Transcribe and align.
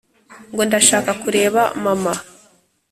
ngo 0.51 0.61
ndashaka 0.67 1.11
kureba 1.21 1.61
mama. 1.83 2.13